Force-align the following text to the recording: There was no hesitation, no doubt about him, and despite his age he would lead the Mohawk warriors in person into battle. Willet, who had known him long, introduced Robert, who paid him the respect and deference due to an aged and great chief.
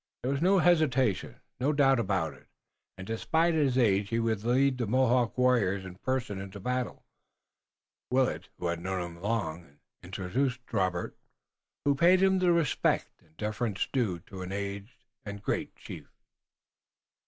There 0.23 0.31
was 0.31 0.41
no 0.41 0.57
hesitation, 0.57 1.35
no 1.59 1.71
doubt 1.73 1.99
about 1.99 2.33
him, 2.33 2.47
and 2.97 3.05
despite 3.05 3.53
his 3.53 3.77
age 3.77 4.09
he 4.09 4.17
would 4.17 4.43
lead 4.43 4.79
the 4.79 4.87
Mohawk 4.87 5.37
warriors 5.37 5.85
in 5.85 5.93
person 5.97 6.41
into 6.41 6.59
battle. 6.59 7.05
Willet, 8.09 8.49
who 8.57 8.65
had 8.65 8.79
known 8.81 9.17
him 9.17 9.21
long, 9.21 9.77
introduced 10.01 10.61
Robert, 10.73 11.15
who 11.85 11.93
paid 11.93 12.19
him 12.23 12.39
the 12.39 12.51
respect 12.51 13.11
and 13.21 13.37
deference 13.37 13.87
due 13.93 14.17
to 14.21 14.41
an 14.41 14.51
aged 14.51 15.05
and 15.23 15.43
great 15.43 15.75
chief. 15.75 16.07